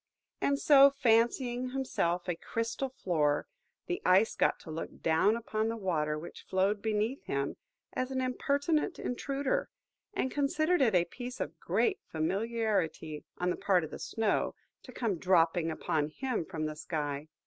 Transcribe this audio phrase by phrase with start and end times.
[0.41, 3.45] And so, fancying himself a crystal floor,
[3.85, 7.55] the Ice got to look down upon the Water which flowed underneath him,
[7.93, 9.69] as an impertinent intruder;
[10.15, 14.91] and considered it a piece of great familiarity, on the part of the Snow, to
[14.91, 17.27] come dropping upon him from the sky.